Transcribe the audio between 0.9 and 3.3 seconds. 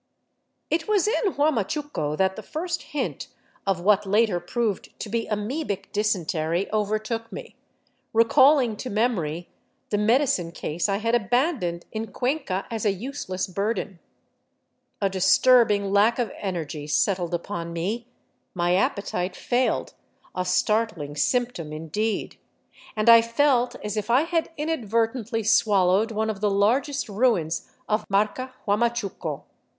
in Huamachuco that the first hint